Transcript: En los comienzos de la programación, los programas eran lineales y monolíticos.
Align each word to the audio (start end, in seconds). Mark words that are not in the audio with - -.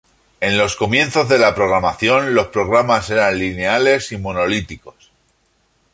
En 0.39 0.57
los 0.57 0.75
comienzos 0.77 1.29
de 1.29 1.37
la 1.37 1.53
programación, 1.53 2.33
los 2.33 2.47
programas 2.47 3.11
eran 3.11 3.37
lineales 3.37 4.11
y 4.11 4.17
monolíticos. 4.17 5.11